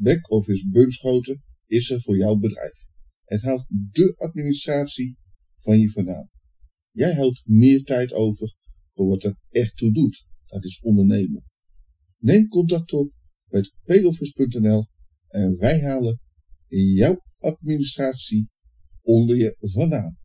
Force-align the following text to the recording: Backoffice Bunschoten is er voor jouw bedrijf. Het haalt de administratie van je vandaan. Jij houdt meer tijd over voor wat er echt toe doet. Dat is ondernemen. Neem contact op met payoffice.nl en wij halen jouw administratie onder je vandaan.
Backoffice 0.00 0.68
Bunschoten 0.68 1.42
is 1.66 1.90
er 1.90 2.00
voor 2.00 2.16
jouw 2.16 2.36
bedrijf. 2.36 2.88
Het 3.24 3.42
haalt 3.42 3.66
de 3.68 4.14
administratie 4.16 5.16
van 5.56 5.80
je 5.80 5.90
vandaan. 5.90 6.28
Jij 6.90 7.14
houdt 7.14 7.42
meer 7.44 7.82
tijd 7.82 8.12
over 8.12 8.54
voor 8.94 9.06
wat 9.06 9.24
er 9.24 9.36
echt 9.50 9.76
toe 9.76 9.92
doet. 9.92 10.26
Dat 10.46 10.64
is 10.64 10.80
ondernemen. 10.80 11.44
Neem 12.16 12.48
contact 12.48 12.92
op 12.92 13.12
met 13.48 13.72
payoffice.nl 13.84 14.86
en 15.28 15.56
wij 15.56 15.80
halen 15.80 16.20
jouw 16.68 17.22
administratie 17.38 18.48
onder 19.02 19.36
je 19.36 19.56
vandaan. 19.60 20.18